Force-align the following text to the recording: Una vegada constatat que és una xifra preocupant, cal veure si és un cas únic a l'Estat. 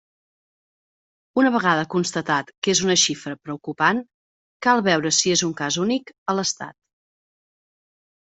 Una 1.41 1.49
vegada 1.55 1.83
constatat 1.95 2.49
que 2.67 2.71
és 2.77 2.81
una 2.85 2.95
xifra 3.01 3.35
preocupant, 3.49 4.01
cal 4.67 4.83
veure 4.89 5.11
si 5.19 5.33
és 5.37 5.43
un 5.49 5.53
cas 5.61 5.77
únic 5.85 6.13
a 6.33 6.35
l'Estat. 6.39 6.79